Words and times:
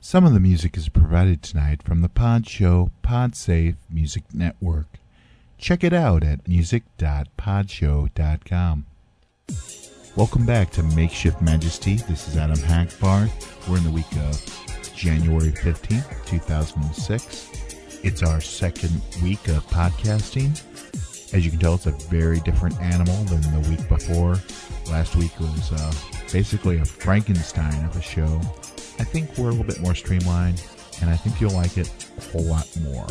Some 0.00 0.24
of 0.24 0.32
the 0.32 0.38
music 0.40 0.76
is 0.76 0.88
provided 0.88 1.42
tonight 1.42 1.82
from 1.82 2.02
the 2.02 2.08
Pod 2.08 2.48
Show 2.48 2.92
PodSafe 3.02 3.74
Music 3.90 4.22
Network. 4.32 4.86
Check 5.58 5.82
it 5.82 5.92
out 5.92 6.22
at 6.22 6.46
music.podshow.com. 6.46 8.86
Welcome 10.14 10.46
back 10.46 10.70
to 10.70 10.84
Makeshift 10.84 11.42
Majesty. 11.42 11.96
This 11.96 12.28
is 12.28 12.36
Adam 12.36 12.58
Hackbarth. 12.58 13.68
We're 13.68 13.78
in 13.78 13.84
the 13.84 13.90
week 13.90 14.12
of 14.18 14.40
January 14.94 15.50
15th, 15.50 16.26
2006. 16.26 18.04
It's 18.04 18.22
our 18.22 18.40
second 18.40 19.02
week 19.20 19.48
of 19.48 19.66
podcasting. 19.66 20.62
As 21.34 21.44
you 21.44 21.50
can 21.50 21.58
tell, 21.58 21.74
it's 21.74 21.86
a 21.86 21.92
very 22.08 22.38
different 22.40 22.80
animal 22.80 23.16
than 23.24 23.40
the 23.40 23.68
week 23.68 23.88
before. 23.88 24.36
Last 24.90 25.16
week 25.16 25.36
was 25.40 25.72
uh, 25.72 25.92
basically 26.32 26.78
a 26.78 26.84
Frankenstein 26.84 27.84
of 27.84 27.96
a 27.96 28.00
show. 28.00 28.40
I 28.98 29.04
think 29.04 29.36
we're 29.38 29.48
a 29.48 29.50
little 29.50 29.66
bit 29.66 29.80
more 29.80 29.94
streamlined, 29.94 30.62
and 31.00 31.10
I 31.10 31.16
think 31.16 31.40
you'll 31.40 31.52
like 31.52 31.78
it 31.78 31.90
a 32.16 32.20
whole 32.32 32.44
lot 32.44 32.68
more. 32.80 33.06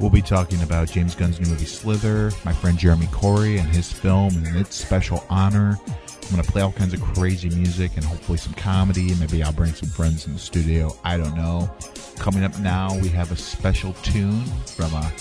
We'll 0.00 0.10
be 0.10 0.22
talking 0.22 0.62
about 0.62 0.88
James 0.88 1.16
Gunn's 1.16 1.40
new 1.40 1.48
movie 1.48 1.64
Slither, 1.64 2.30
my 2.44 2.52
friend 2.52 2.78
Jeremy 2.78 3.08
Corey 3.10 3.58
and 3.58 3.68
his 3.68 3.92
film 3.92 4.36
and 4.44 4.56
its 4.56 4.76
special 4.76 5.24
honor. 5.28 5.76
I'm 5.86 6.30
going 6.30 6.42
to 6.42 6.52
play 6.52 6.62
all 6.62 6.70
kinds 6.70 6.94
of 6.94 7.00
crazy 7.00 7.48
music 7.48 7.96
and 7.96 8.04
hopefully 8.04 8.38
some 8.38 8.52
comedy. 8.52 9.10
And 9.10 9.18
maybe 9.18 9.42
I'll 9.42 9.52
bring 9.52 9.72
some 9.72 9.88
friends 9.88 10.26
in 10.26 10.34
the 10.34 10.38
studio. 10.38 10.96
I 11.02 11.16
don't 11.16 11.34
know. 11.34 11.68
Coming 12.16 12.44
up 12.44 12.56
now, 12.60 12.96
we 13.00 13.08
have 13.08 13.32
a 13.32 13.36
special 13.36 13.92
tune 14.04 14.44
from 14.66 14.92
a 14.94 15.12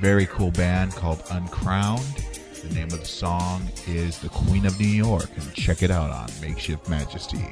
very 0.00 0.26
cool 0.26 0.50
band 0.50 0.92
called 0.92 1.22
Uncrowned. 1.30 2.04
The 2.62 2.74
name 2.74 2.88
of 2.88 3.00
the 3.00 3.06
song 3.06 3.66
is 3.86 4.18
The 4.18 4.28
Queen 4.28 4.66
of 4.66 4.78
New 4.78 4.88
York, 4.88 5.30
and 5.36 5.54
check 5.54 5.82
it 5.82 5.90
out 5.90 6.10
on 6.10 6.28
Makeshift 6.40 6.88
Majesty. 6.88 7.46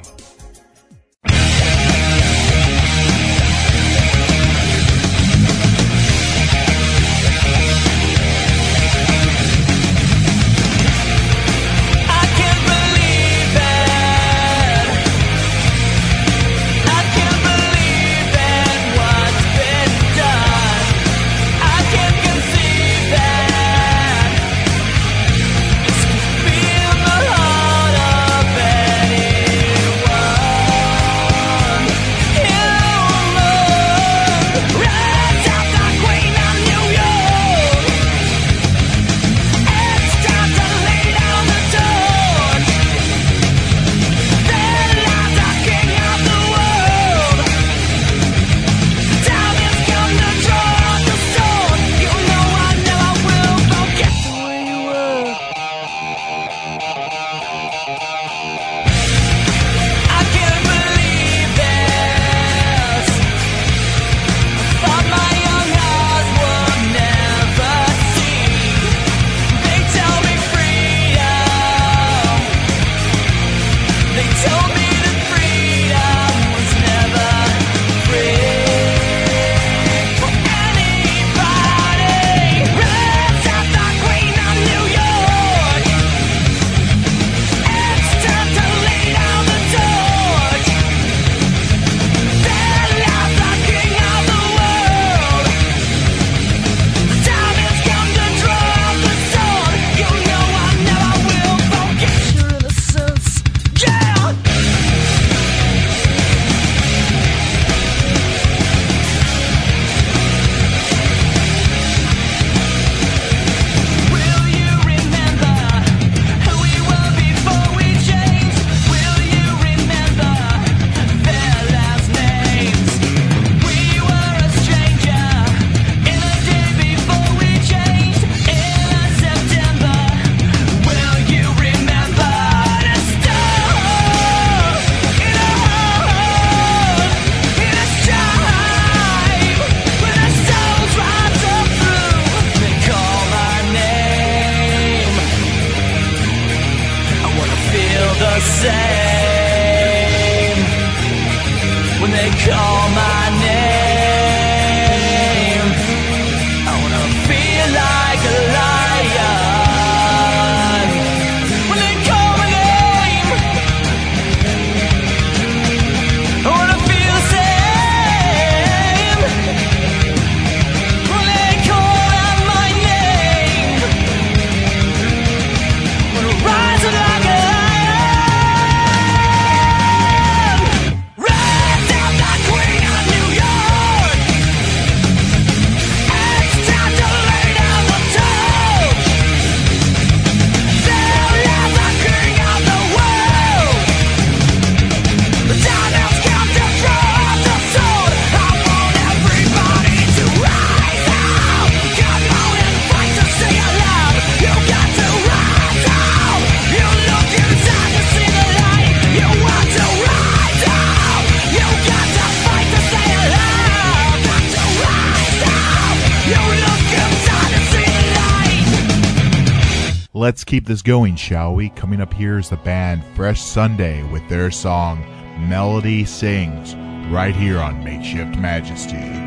keep 220.56 220.64
this 220.64 220.80
going, 220.80 221.14
shall 221.16 221.54
we? 221.54 221.68
Coming 221.68 222.00
up 222.00 222.14
here 222.14 222.38
is 222.38 222.48
the 222.48 222.56
band 222.56 223.04
Fresh 223.14 223.42
Sunday 223.42 224.02
with 224.04 224.26
their 224.30 224.50
song 224.50 225.04
Melody 225.50 226.06
Sings, 226.06 226.74
right 227.12 227.36
here 227.36 227.58
on 227.58 227.84
Makeshift 227.84 228.38
Majesty. 228.38 229.26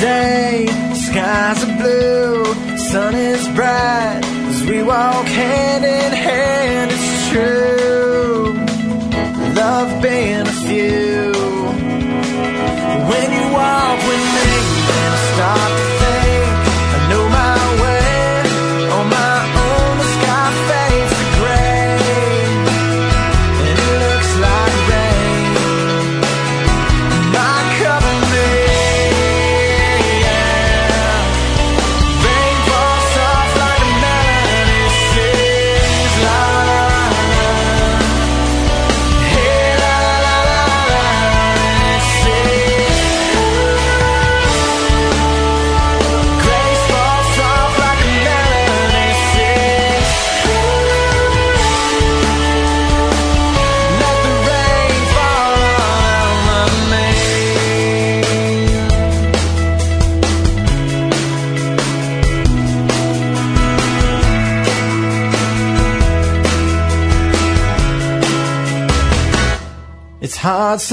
day 0.00 0.35
walk 5.38 5.95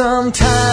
sometimes 0.04 0.73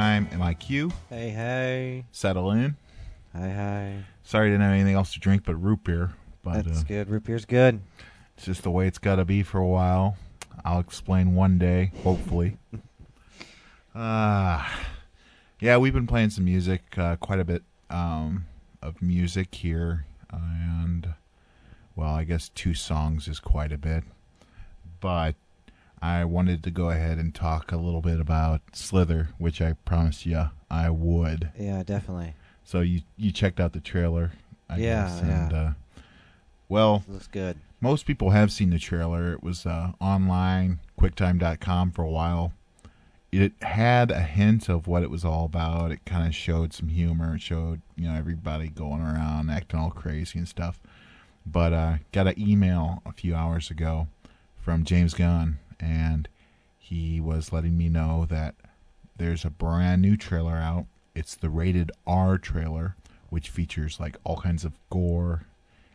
crime, 0.00 0.26
MIQ. 0.28 0.90
Hey, 1.10 1.28
hey. 1.28 2.04
Settle 2.10 2.52
in. 2.52 2.74
Hi, 3.36 3.50
hi. 3.50 4.04
Sorry, 4.22 4.46
I 4.46 4.50
didn't 4.52 4.62
have 4.62 4.72
anything 4.72 4.94
else 4.94 5.12
to 5.12 5.20
drink 5.20 5.44
but 5.44 5.56
root 5.56 5.84
beer, 5.84 6.12
but 6.42 6.64
That's 6.64 6.80
uh, 6.80 6.84
good. 6.88 7.10
Root 7.10 7.24
beer's 7.24 7.44
good. 7.44 7.82
it's 8.34 8.46
just 8.46 8.62
the 8.62 8.70
way 8.70 8.86
it's 8.86 8.96
got 8.96 9.16
to 9.16 9.26
be 9.26 9.42
for 9.42 9.58
a 9.58 9.66
while. 9.66 10.16
I'll 10.64 10.80
explain 10.80 11.34
one 11.34 11.58
day, 11.58 11.92
hopefully. 12.02 12.56
uh, 13.94 14.66
yeah, 15.60 15.76
we've 15.76 15.92
been 15.92 16.06
playing 16.06 16.30
some 16.30 16.46
music, 16.46 16.96
uh, 16.96 17.16
quite 17.16 17.38
a 17.40 17.44
bit 17.44 17.62
um, 17.90 18.46
of 18.80 19.02
music 19.02 19.54
here, 19.54 20.06
and 20.32 21.12
well, 21.94 22.14
I 22.14 22.24
guess 22.24 22.48
two 22.48 22.72
songs 22.72 23.28
is 23.28 23.38
quite 23.38 23.70
a 23.70 23.76
bit, 23.76 24.04
but 25.02 25.34
I 26.02 26.24
wanted 26.24 26.62
to 26.64 26.70
go 26.70 26.90
ahead 26.90 27.18
and 27.18 27.34
talk 27.34 27.72
a 27.72 27.76
little 27.76 28.00
bit 28.00 28.20
about 28.20 28.62
Slither, 28.72 29.28
which 29.38 29.60
I 29.60 29.74
promised 29.84 30.24
you 30.26 30.50
I 30.70 30.88
would. 30.90 31.50
Yeah, 31.58 31.82
definitely. 31.82 32.34
So 32.64 32.80
you 32.80 33.02
you 33.16 33.32
checked 33.32 33.60
out 33.60 33.72
the 33.72 33.80
trailer, 33.80 34.32
I 34.68 34.76
Yeah, 34.78 35.02
guess, 35.06 35.20
yeah. 35.22 35.44
and 35.44 35.52
uh, 35.52 35.70
well, 36.68 37.04
Looks 37.08 37.26
good. 37.26 37.58
most 37.80 38.06
people 38.06 38.30
have 38.30 38.52
seen 38.52 38.70
the 38.70 38.78
trailer. 38.78 39.32
It 39.32 39.42
was 39.42 39.66
uh, 39.66 39.92
online, 40.00 40.78
quicktime.com 40.98 41.90
for 41.90 42.02
a 42.02 42.10
while. 42.10 42.52
It 43.32 43.52
had 43.62 44.10
a 44.10 44.22
hint 44.22 44.68
of 44.68 44.86
what 44.86 45.02
it 45.02 45.10
was 45.10 45.24
all 45.24 45.44
about. 45.44 45.92
It 45.92 46.04
kind 46.04 46.26
of 46.26 46.34
showed 46.34 46.72
some 46.72 46.88
humor. 46.88 47.34
It 47.36 47.42
showed, 47.42 47.80
you 47.96 48.08
know, 48.08 48.14
everybody 48.14 48.68
going 48.68 49.00
around 49.02 49.50
acting 49.50 49.78
all 49.78 49.90
crazy 49.90 50.38
and 50.38 50.48
stuff. 50.48 50.80
But 51.46 51.72
uh, 51.72 51.96
got 52.12 52.26
an 52.26 52.34
email 52.38 53.02
a 53.06 53.12
few 53.12 53.34
hours 53.34 53.70
ago 53.70 54.08
from 54.60 54.84
James 54.84 55.14
Gunn, 55.14 55.58
and 55.80 56.28
he 56.78 57.20
was 57.20 57.52
letting 57.52 57.76
me 57.76 57.88
know 57.88 58.26
that 58.28 58.54
there's 59.16 59.44
a 59.44 59.50
brand 59.50 60.02
new 60.02 60.16
trailer 60.16 60.56
out. 60.56 60.86
It's 61.14 61.34
the 61.34 61.50
rated 61.50 61.90
R 62.06 62.38
trailer, 62.38 62.96
which 63.30 63.48
features 63.48 63.98
like 64.00 64.16
all 64.24 64.36
kinds 64.38 64.64
of 64.64 64.72
gore 64.90 65.44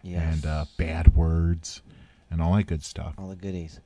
Yes. 0.03 0.21
and 0.35 0.45
uh, 0.45 0.65
bad 0.77 1.15
words 1.15 1.81
and 2.29 2.41
all 2.41 2.55
that 2.55 2.67
good 2.67 2.83
stuff. 2.83 3.15
All 3.17 3.29
the 3.29 3.35
goodies. 3.35 3.79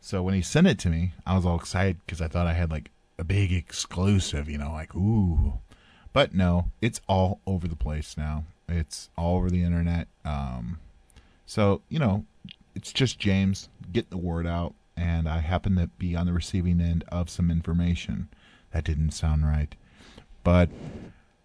So 0.00 0.22
when 0.22 0.32
he 0.34 0.40
sent 0.42 0.66
it 0.66 0.78
to 0.80 0.88
me, 0.88 1.12
I 1.26 1.34
was 1.36 1.44
all 1.44 1.56
excited 1.56 1.98
because 2.06 2.20
I 2.22 2.28
thought 2.28 2.46
I 2.46 2.54
had 2.54 2.70
like 2.70 2.90
a 3.18 3.24
big 3.24 3.52
exclusive, 3.52 4.48
you 4.48 4.56
know, 4.58 4.70
like 4.72 4.94
ooh. 4.94 5.54
But 6.14 6.34
no, 6.34 6.70
it's 6.80 7.00
all 7.08 7.40
over 7.46 7.68
the 7.68 7.76
place 7.76 8.16
now. 8.16 8.44
It's 8.68 9.10
all 9.18 9.36
over 9.36 9.50
the 9.50 9.62
internet. 9.62 10.08
Um, 10.24 10.78
So, 11.46 11.82
you 11.88 11.98
know, 11.98 12.24
it's 12.74 12.92
just 12.92 13.18
James 13.18 13.68
getting 13.92 14.10
the 14.10 14.16
word 14.18 14.46
out, 14.46 14.74
and 14.98 15.28
I 15.28 15.38
happen 15.38 15.76
to 15.76 15.86
be 15.86 16.16
on 16.16 16.26
the 16.26 16.32
receiving 16.32 16.80
end 16.80 17.04
of 17.08 17.30
some 17.30 17.50
information. 17.50 18.28
That 18.72 18.84
didn't 18.84 19.12
sound 19.12 19.46
right. 19.46 19.74
But 20.42 20.70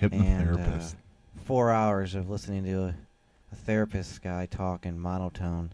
Hypnotherapist. 0.00 0.12
And, 0.12 0.94
uh, 0.94 1.07
four 1.48 1.70
hours 1.70 2.14
of 2.14 2.28
listening 2.28 2.62
to 2.62 2.78
a, 2.78 2.94
a 3.50 3.56
therapist 3.56 4.20
guy 4.20 4.44
talk 4.44 4.84
in 4.84 5.00
monotone 5.00 5.72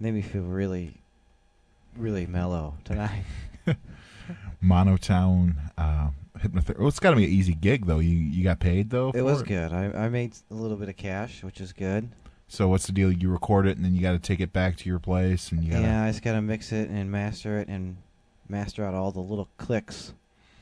made 0.00 0.14
me 0.14 0.22
feel 0.22 0.44
really, 0.44 0.94
really 1.98 2.26
mellow 2.26 2.72
tonight. 2.82 3.24
Monotone 4.62 5.54
uh, 5.76 6.08
hypnotherapist. 6.38 6.78
Well, 6.78 6.88
it's 6.88 6.98
got 6.98 7.10
to 7.10 7.16
be 7.16 7.26
an 7.26 7.30
easy 7.30 7.52
gig 7.52 7.84
though. 7.84 7.98
You 7.98 8.16
you 8.16 8.42
got 8.42 8.58
paid 8.58 8.88
though. 8.88 9.12
it 9.14 9.20
was 9.20 9.42
good. 9.42 9.70
I, 9.70 9.92
I 9.92 10.08
made 10.08 10.32
a 10.50 10.54
little 10.54 10.78
bit 10.78 10.88
of 10.88 10.96
cash, 10.96 11.44
which 11.44 11.60
is 11.60 11.74
good. 11.74 12.08
So 12.48 12.68
what's 12.68 12.86
the 12.86 12.92
deal? 12.92 13.12
You 13.12 13.30
record 13.30 13.66
it 13.66 13.76
and 13.76 13.84
then 13.84 13.94
you 13.94 14.00
got 14.00 14.12
to 14.12 14.18
take 14.18 14.40
it 14.40 14.54
back 14.54 14.78
to 14.78 14.88
your 14.88 14.98
place 14.98 15.52
and 15.52 15.62
you 15.62 15.72
got 15.72 15.80
to. 15.80 15.82
Yeah, 15.82 16.04
I 16.04 16.10
just 16.10 16.22
gotta 16.22 16.40
mix 16.40 16.72
it 16.72 16.88
and 16.88 17.12
master 17.12 17.58
it 17.58 17.68
and 17.68 17.98
master 18.48 18.82
out 18.82 18.94
all 18.94 19.12
the 19.12 19.20
little 19.20 19.50
clicks 19.58 20.14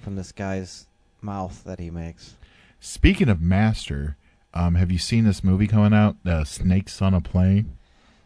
from 0.02 0.16
this 0.16 0.32
guy's 0.32 0.88
mouth 1.22 1.62
that 1.62 1.78
he 1.78 1.88
makes. 1.88 2.34
Speaking 2.80 3.28
of 3.28 3.40
master, 3.40 4.16
um, 4.54 4.74
have 4.76 4.90
you 4.90 4.98
seen 4.98 5.24
this 5.24 5.44
movie 5.44 5.66
coming 5.66 5.92
out, 5.92 6.16
uh, 6.24 6.44
Snakes 6.44 7.02
on 7.02 7.12
a 7.14 7.20
Plane? 7.20 7.76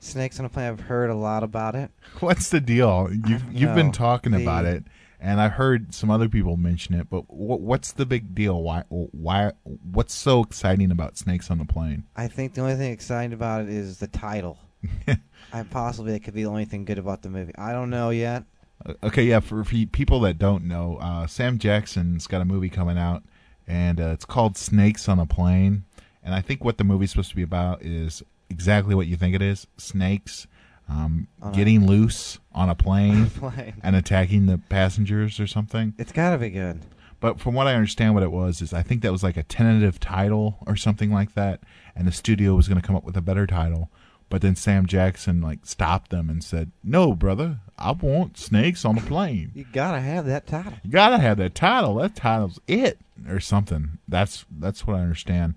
Snakes 0.00 0.38
on 0.38 0.46
a 0.46 0.48
Plane. 0.48 0.68
I've 0.68 0.80
heard 0.80 1.10
a 1.10 1.14
lot 1.14 1.42
about 1.42 1.74
it. 1.74 1.90
What's 2.20 2.50
the 2.50 2.60
deal? 2.60 3.08
You've 3.26 3.52
you've 3.52 3.74
been 3.74 3.90
talking 3.92 4.32
The- 4.32 4.42
about 4.42 4.64
it, 4.64 4.84
and 5.20 5.40
I 5.40 5.48
heard 5.48 5.92
some 5.92 6.10
other 6.10 6.28
people 6.28 6.56
mention 6.56 6.94
it. 6.94 7.10
But 7.10 7.22
wh- 7.22 7.60
what's 7.60 7.90
the 7.92 8.06
big 8.06 8.34
deal? 8.34 8.62
Why 8.62 8.84
why 8.88 9.52
what's 9.64 10.14
so 10.14 10.42
exciting 10.42 10.90
about 10.92 11.18
Snakes 11.18 11.50
on 11.50 11.60
a 11.60 11.64
Plane? 11.64 12.04
I 12.14 12.28
think 12.28 12.54
the 12.54 12.60
only 12.60 12.76
thing 12.76 12.92
exciting 12.92 13.32
about 13.32 13.62
it 13.62 13.68
is 13.70 13.98
the 13.98 14.06
title. 14.06 14.58
I 15.52 15.62
possibly 15.64 16.14
it 16.14 16.20
could 16.20 16.34
be 16.34 16.44
the 16.44 16.48
only 16.50 16.64
thing 16.64 16.84
good 16.84 16.98
about 16.98 17.22
the 17.22 17.30
movie. 17.30 17.52
I 17.58 17.72
don't 17.72 17.90
know 17.90 18.10
yet. 18.10 18.44
Uh, 18.86 18.94
Okay, 19.02 19.24
yeah. 19.24 19.40
For, 19.40 19.64
for 19.64 19.74
people 19.86 20.20
that 20.20 20.38
don't 20.38 20.64
know, 20.64 20.98
uh, 21.00 21.26
Sam 21.26 21.58
Jackson's 21.58 22.28
got 22.28 22.40
a 22.40 22.44
movie 22.44 22.68
coming 22.70 22.96
out, 22.96 23.24
and 23.66 24.00
uh, 24.00 24.10
it's 24.10 24.24
called 24.24 24.56
Snakes 24.56 25.08
on 25.08 25.18
a 25.18 25.26
Plane. 25.26 25.82
And 26.22 26.34
I 26.34 26.40
think 26.40 26.64
what 26.64 26.78
the 26.78 26.84
movie's 26.84 27.10
supposed 27.10 27.30
to 27.30 27.36
be 27.36 27.42
about 27.42 27.82
is 27.82 28.22
exactly 28.50 28.94
what 28.94 29.06
you 29.06 29.16
think 29.16 29.34
it 29.34 29.42
is: 29.42 29.66
snakes 29.76 30.46
um, 30.88 31.28
On 31.42 31.52
a- 31.52 31.56
getting 31.56 31.86
loose 31.86 32.38
on 32.52 32.68
a 32.68 32.74
plane 32.74 33.30
Plane. 33.30 33.74
and 33.82 33.94
attacking 33.96 34.46
the 34.46 34.58
passengers 34.58 35.38
or 35.40 35.46
something. 35.46 35.94
It's 35.98 36.12
gotta 36.12 36.38
be 36.38 36.50
good. 36.50 36.80
But 37.20 37.40
from 37.40 37.54
what 37.54 37.66
I 37.66 37.74
understand, 37.74 38.14
what 38.14 38.22
it 38.22 38.30
was 38.30 38.62
is 38.62 38.72
I 38.72 38.82
think 38.82 39.02
that 39.02 39.10
was 39.12 39.22
like 39.24 39.36
a 39.36 39.42
tentative 39.42 39.98
title 39.98 40.58
or 40.66 40.76
something 40.76 41.10
like 41.12 41.34
that, 41.34 41.60
and 41.96 42.06
the 42.06 42.12
studio 42.12 42.54
was 42.54 42.68
going 42.68 42.80
to 42.80 42.86
come 42.86 42.94
up 42.94 43.02
with 43.02 43.16
a 43.16 43.20
better 43.20 43.44
title. 43.44 43.90
But 44.30 44.40
then 44.40 44.54
Sam 44.54 44.86
Jackson 44.86 45.40
like 45.40 45.60
stopped 45.66 46.10
them 46.10 46.30
and 46.30 46.44
said, 46.44 46.70
"No, 46.84 47.14
brother, 47.14 47.58
I 47.76 47.90
want 47.92 48.38
snakes 48.38 48.84
on 48.84 48.96
a 48.98 49.00
plane." 49.00 49.50
You 49.54 49.64
gotta 49.72 50.00
have 50.00 50.26
that 50.26 50.46
title. 50.46 50.74
You 50.84 50.90
gotta 50.90 51.18
have 51.18 51.38
that 51.38 51.54
title. 51.56 51.96
That 51.96 52.14
title's 52.14 52.60
it 52.68 52.98
or 53.28 53.40
something. 53.40 53.98
That's 54.06 54.44
that's 54.58 54.86
what 54.86 54.96
I 54.96 55.00
understand. 55.00 55.54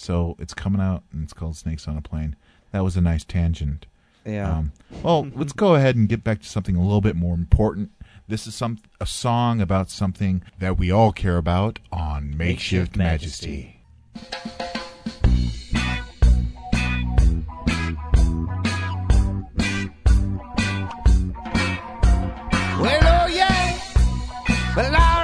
So 0.00 0.34
it's 0.38 0.54
coming 0.54 0.80
out 0.80 1.02
and 1.12 1.22
it's 1.22 1.34
called 1.34 1.56
Snakes 1.56 1.86
on 1.86 1.98
a 1.98 2.00
Plane. 2.00 2.34
That 2.72 2.82
was 2.82 2.96
a 2.96 3.02
nice 3.02 3.22
tangent. 3.22 3.84
Yeah. 4.24 4.50
Um, 4.50 4.72
well, 5.02 5.28
let's 5.34 5.52
go 5.52 5.74
ahead 5.74 5.94
and 5.94 6.08
get 6.08 6.24
back 6.24 6.40
to 6.40 6.48
something 6.48 6.74
a 6.74 6.80
little 6.82 7.02
bit 7.02 7.16
more 7.16 7.34
important. 7.34 7.90
This 8.26 8.46
is 8.46 8.54
some 8.54 8.78
a 8.98 9.04
song 9.04 9.60
about 9.60 9.90
something 9.90 10.42
that 10.58 10.78
we 10.78 10.90
all 10.90 11.12
care 11.12 11.36
about 11.36 11.80
on 11.92 12.34
Makeshift, 12.34 12.96
Makeshift 12.96 12.96
Majesty. 12.96 13.76
Majesty. 14.14 14.70
Well, 22.80 23.00
oh 23.02 23.26
yeah. 23.26 23.78
Well, 24.74 24.96
all 24.96 25.19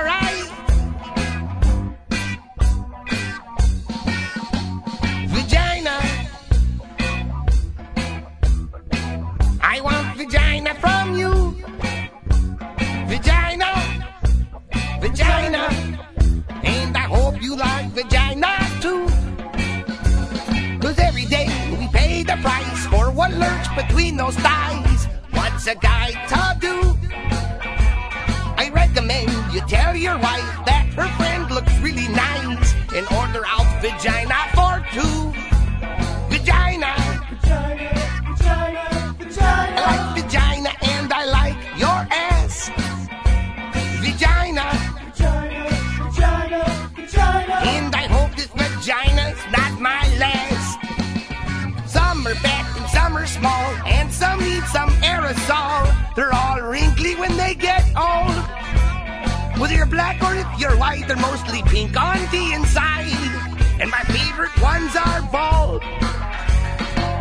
black 59.97 60.23
or 60.23 60.35
if 60.35 60.47
you're 60.61 60.77
white, 60.77 61.09
they're 61.09 61.17
mostly 61.17 61.63
pink 61.63 61.97
on 61.99 62.19
the 62.31 62.53
inside. 62.53 63.33
And 63.81 63.91
my 63.91 64.03
favorite 64.17 64.55
ones 64.61 64.95
are 64.95 65.23
bald. 65.33 65.83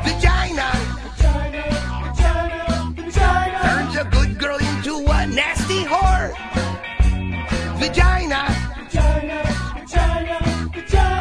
Vagina 0.03 0.69
turns 3.63 3.95
a 3.95 4.05
good 4.11 4.37
girl 4.37 4.57
into 4.57 4.93
a 5.09 5.25
nasty 5.25 5.85
whore. 5.91 6.31
Vagina. 7.79 8.43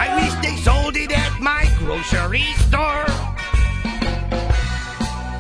I 0.05 0.07
wish 0.19 0.35
they 0.45 0.57
sold 0.57 0.97
it 0.97 1.13
at 1.17 1.41
my 1.41 1.63
grocery 1.79 2.49
store. 2.67 3.07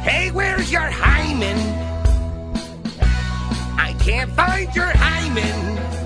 Hey, 0.08 0.30
where's 0.30 0.70
your 0.70 0.90
hymen? 1.02 1.58
I 3.76 3.94
can't 3.98 4.30
find 4.30 4.72
your 4.76 4.92
hymen. 4.94 6.03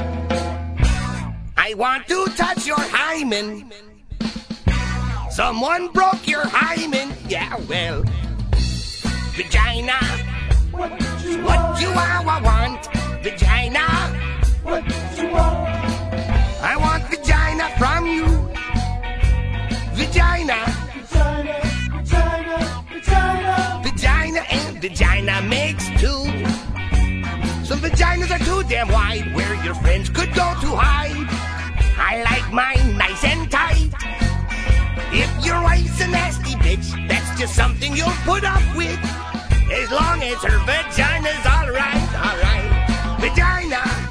I 1.68 1.74
want 1.74 2.08
to 2.08 2.24
touch 2.34 2.66
your 2.66 2.80
hymen. 2.80 3.70
Someone 5.28 5.88
broke 5.88 6.26
your 6.26 6.46
hymen. 6.46 7.12
Yeah, 7.28 7.60
well, 7.68 8.04
vagina. 9.36 9.98
What 10.72 10.98
you 11.22 11.36
do 11.36 11.92
I 11.92 12.40
want? 12.42 12.86
Vagina. 13.22 13.84
What 14.62 14.82
you 15.18 15.28
want? 15.28 15.68
I 16.62 16.74
want 16.78 17.04
vagina 17.10 17.68
from 17.76 18.06
you. 18.06 18.24
Vagina. 19.92 20.64
Vagina, 21.10 21.60
vagina, 21.92 22.84
vagina. 22.90 23.82
Vagina 23.84 24.40
and 24.48 24.80
vagina 24.80 25.42
makes 25.42 25.86
two. 26.00 26.24
Some 27.62 27.80
vaginas 27.80 28.30
are 28.30 28.42
too 28.42 28.66
damn 28.70 28.88
wide 28.88 29.34
where 29.34 29.54
your 29.62 29.74
friends 29.74 30.08
could 30.08 30.32
go 30.32 30.54
to 30.62 30.74
hide. 30.74 31.37
I 32.00 32.22
like 32.22 32.52
mine 32.52 32.96
nice 32.96 33.24
and 33.24 33.50
tight. 33.50 33.90
If 35.12 35.44
your 35.44 35.60
wife's 35.62 36.00
a 36.00 36.08
nasty 36.08 36.54
bitch, 36.54 37.08
that's 37.08 37.38
just 37.38 37.54
something 37.54 37.94
you'll 37.96 38.18
put 38.24 38.44
up 38.44 38.62
with. 38.76 38.98
As 39.70 39.90
long 39.90 40.22
as 40.22 40.42
her 40.42 40.58
vagina's 40.64 41.44
alright, 41.44 42.08
alright. 42.14 43.20
Vagina. 43.20 44.07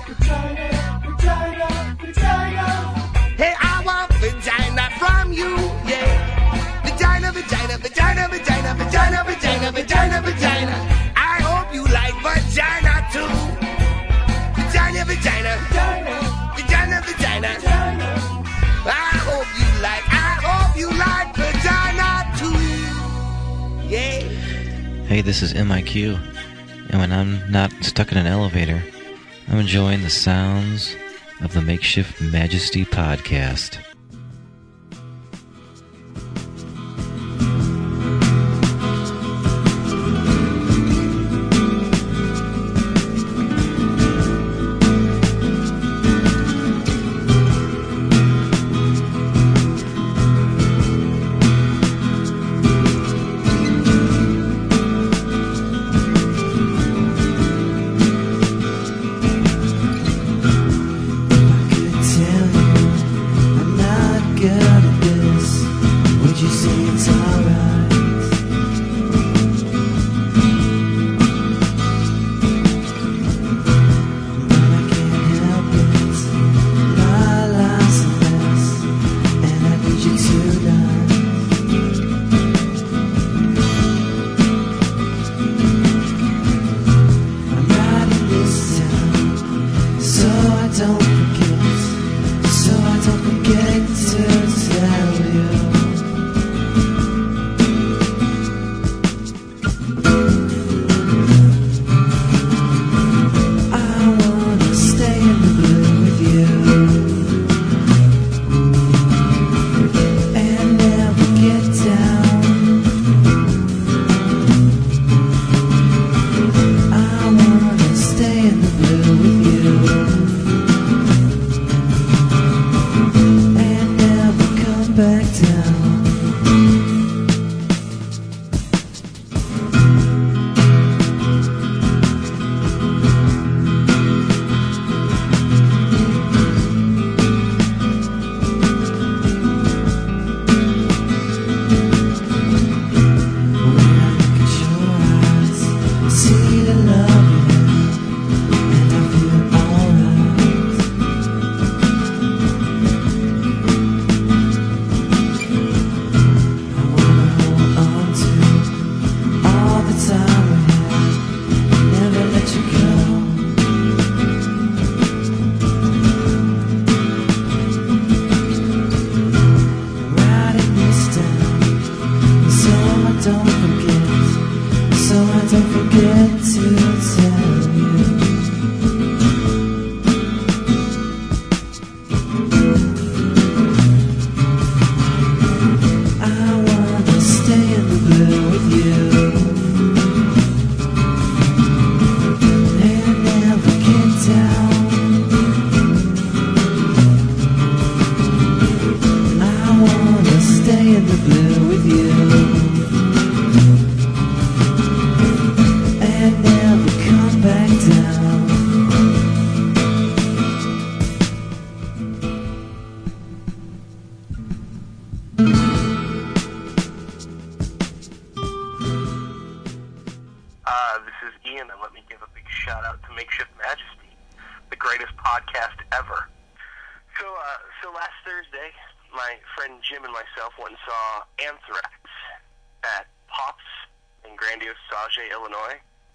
This 25.28 25.44
is 25.44 25.54
MIQ, 25.54 26.18
and 26.90 27.02
when 27.02 27.12
I'm 27.12 27.52
not 27.52 27.74
stuck 27.82 28.14
in 28.14 28.18
an 28.18 28.28
elevator, 28.28 28.82
I'm 29.50 29.60
enjoying 29.60 30.02
the 30.02 30.10
sounds 30.10 30.96
of 31.42 31.54
the 31.54 31.62
Makeshift 31.62 32.22
Majesty 32.22 32.86
podcast. 32.86 33.78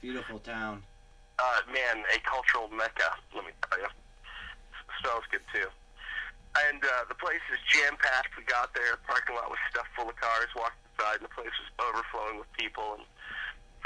Beautiful 0.02 0.42
town. 0.42 0.82
Uh, 1.38 1.62
man, 1.70 2.02
a 2.10 2.18
cultural 2.26 2.66
mecca, 2.74 3.06
let 3.38 3.46
me 3.46 3.54
tell 3.70 3.78
you. 3.78 3.86
Smells 4.98 5.22
good 5.30 5.46
too. 5.54 5.70
And 6.66 6.82
uh, 6.82 7.06
the 7.06 7.14
place 7.14 7.40
is 7.54 7.62
jam 7.70 7.94
packed. 8.02 8.34
We 8.34 8.42
got 8.42 8.74
there, 8.74 8.98
parking 9.06 9.38
lot 9.38 9.46
was 9.46 9.62
stuffed 9.70 9.94
full 9.94 10.10
of 10.10 10.18
cars. 10.18 10.50
Walked 10.58 10.74
inside, 10.90 11.22
and 11.22 11.30
the 11.30 11.34
place 11.38 11.54
was 11.54 11.70
overflowing 11.78 12.42
with 12.42 12.50
people. 12.58 12.98
And 12.98 13.06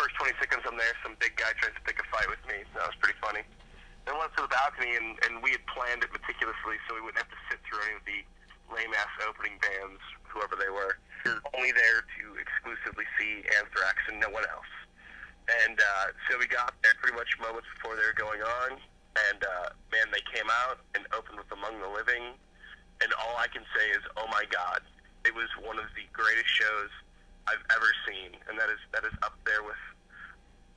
first 0.00 0.16
20 0.16 0.40
seconds 0.40 0.64
I'm 0.64 0.80
there, 0.80 0.96
some 1.04 1.20
big 1.20 1.36
guy 1.36 1.52
tries 1.60 1.76
to 1.76 1.84
pick 1.84 2.00
a 2.00 2.06
fight 2.08 2.32
with 2.32 2.40
me. 2.48 2.64
That 2.72 2.88
was 2.88 2.96
pretty 2.96 3.20
funny. 3.20 3.44
Then 4.08 4.16
went 4.16 4.32
to 4.40 4.48
the 4.48 4.52
balcony, 4.52 4.96
and, 4.96 5.20
and 5.28 5.44
we 5.44 5.52
had 5.52 5.68
planned 5.68 6.00
it 6.00 6.08
meticulously 6.16 6.80
so 6.88 6.96
we 6.96 7.04
wouldn't 7.04 7.20
have 7.20 7.28
to 7.28 7.40
sit 7.52 7.60
through 7.68 7.84
any 7.92 8.00
of 8.00 8.04
the 8.08 8.24
lame 8.72 8.96
ass 8.96 9.12
opening 9.20 9.60
bands, 9.60 10.00
whoever 10.32 10.56
they 10.56 10.72
were. 10.72 10.96
Only 11.52 11.76
there 11.76 12.08
to 12.08 12.24
exclusively 12.40 13.04
see 13.20 13.44
Anthrax 13.60 14.00
and 14.08 14.16
no 14.16 14.32
one 14.32 14.48
else. 14.48 14.72
And 15.46 15.78
uh, 15.78 16.06
so 16.26 16.38
we 16.38 16.50
got 16.50 16.74
there 16.82 16.94
pretty 16.98 17.14
much 17.14 17.38
moments 17.38 17.70
before 17.78 17.94
they 17.94 18.02
were 18.02 18.18
going 18.18 18.42
on, 18.42 18.82
and 19.30 19.40
uh, 19.46 19.70
man, 19.94 20.10
they 20.10 20.22
came 20.26 20.50
out 20.66 20.82
and 20.98 21.06
opened 21.14 21.38
with 21.38 21.50
Among 21.54 21.78
the 21.78 21.86
Living, 21.86 22.34
and 22.98 23.10
all 23.14 23.38
I 23.38 23.46
can 23.46 23.62
say 23.70 23.86
is, 23.94 24.02
oh 24.18 24.26
my 24.26 24.42
god, 24.50 24.82
it 25.22 25.34
was 25.34 25.46
one 25.62 25.78
of 25.78 25.86
the 25.94 26.02
greatest 26.10 26.50
shows 26.50 26.90
I've 27.46 27.62
ever 27.70 27.90
seen, 28.10 28.34
and 28.50 28.58
that 28.58 28.66
is 28.74 28.82
that 28.90 29.06
is 29.06 29.14
up 29.22 29.38
there 29.46 29.62
with 29.62 29.78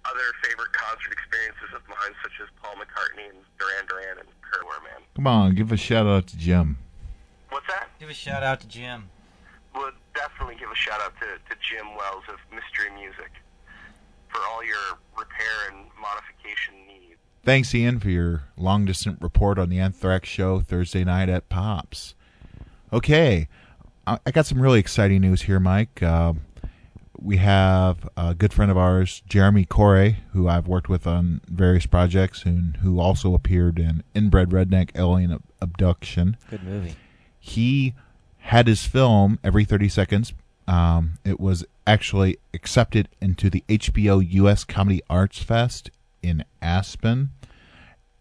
other 0.06 0.28
favorite 0.46 0.72
concert 0.74 1.12
experiences 1.18 1.74
of 1.74 1.82
mine, 1.90 2.14
such 2.22 2.38
as 2.38 2.48
Paul 2.62 2.78
McCartney 2.78 3.26
and 3.26 3.42
Duran 3.58 3.90
Duran 3.90 4.22
and 4.22 4.30
Kurt 4.46 4.64
Man. 4.86 5.02
Come 5.18 5.28
on, 5.28 5.58
give 5.58 5.72
a 5.72 5.78
shout 5.78 6.06
out 6.06 6.28
to 6.28 6.38
Jim. 6.38 6.78
What's 7.50 7.68
that? 7.68 7.90
Give 8.00 8.10
a 8.10 8.14
shout 8.14 8.44
out 8.44 8.62
to 8.62 8.68
Jim. 8.68 9.10
Would 9.76 9.98
definitely 10.14 10.56
give 10.62 10.70
a 10.70 10.76
shout 10.78 11.02
out 11.02 11.14
to, 11.20 11.42
to 11.50 11.54
Jim 11.58 11.98
Wells 11.98 12.24
of 12.30 12.38
Mystery 12.54 12.94
Music 12.94 13.34
for 14.30 14.40
all 14.50 14.64
your 14.64 15.00
repair 15.18 15.72
and 15.72 15.88
modification 16.00 16.76
needs. 16.88 17.20
Thanks, 17.44 17.74
Ian, 17.74 18.00
for 18.00 18.10
your 18.10 18.44
long 18.58 18.86
distance 18.86 19.18
report 19.22 19.58
on 19.58 19.70
the 19.70 19.80
Anthrax 19.80 20.30
show 20.30 20.62
Thursday 20.62 21.04
night 21.04 21.30
at 21.30 21.50
Pops. 21.50 22.16
Okay, 22.92 23.48
I 24.08 24.20
I 24.26 24.32
got 24.32 24.46
some 24.46 24.62
really 24.62 24.80
exciting 24.80 25.22
news 25.22 25.44
here, 25.44 25.60
Mike. 25.60 26.02
Uh, 26.02 26.34
we 27.22 27.38
have 27.38 28.08
a 28.16 28.34
good 28.34 28.54
friend 28.54 28.72
of 28.72 28.78
ours, 28.78 29.22
Jeremy 29.28 29.66
Corey, 29.66 30.18
who 30.34 30.48
I've 30.48 30.68
worked 30.68 30.90
with 30.90 31.06
on 31.06 31.42
various 31.48 31.86
projects 31.86 32.46
and 32.46 32.78
who 32.78 33.00
also 33.00 33.34
appeared 33.34 33.78
in 33.78 34.04
Inbred 34.16 34.50
Redneck 34.50 34.92
Alien 34.96 35.44
Abduction. 35.62 36.38
Good 36.50 36.64
movie. 36.64 36.96
He 37.40 37.94
had 38.38 38.68
his 38.68 38.86
film 38.86 39.40
every 39.44 39.66
30 39.66 39.90
seconds. 39.90 40.34
Um, 40.70 41.18
it 41.26 41.40
was 41.40 41.66
actually 41.88 42.38
accepted 42.54 43.10
into 43.20 43.50
the 43.50 43.64
HBO 43.68 44.24
US 44.34 44.64
Comedy 44.64 45.02
Arts 45.10 45.40
Fest 45.40 45.90
in 46.22 46.46
Aspen. 46.62 47.32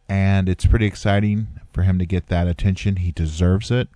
And 0.09 0.49
it's 0.49 0.65
pretty 0.65 0.87
exciting 0.87 1.49
for 1.75 1.83
him 1.83 1.99
to 1.99 2.07
get 2.07 2.29
that 2.29 2.49
attention. 2.49 2.97
He 2.97 3.13
deserves 3.13 3.71
it. 3.71 3.89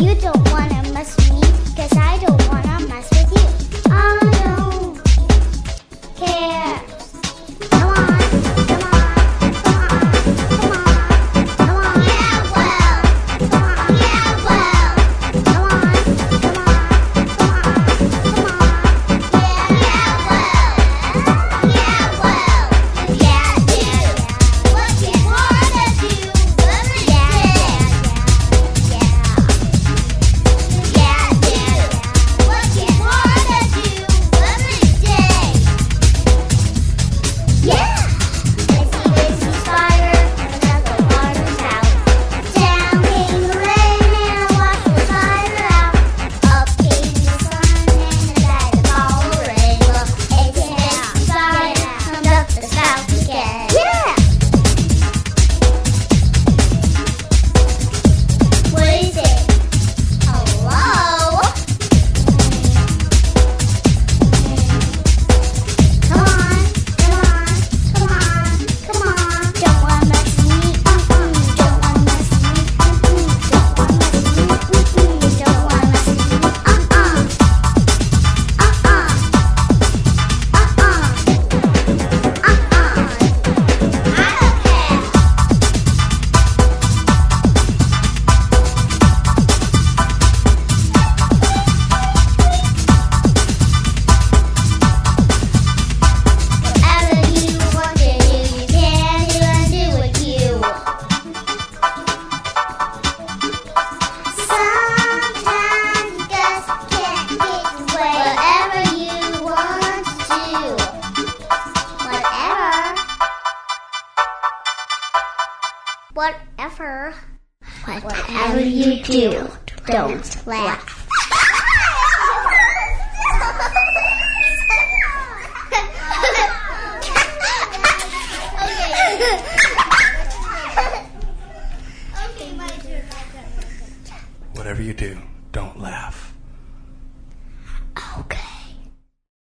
You. 0.00 0.14
Don't 0.14 0.35